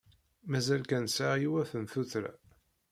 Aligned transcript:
Mazal 0.49 0.83
kan 0.89 1.05
sɛiɣ 1.15 1.35
yiwet 1.39 1.71
n 1.81 1.83
tuttra. 1.91 2.33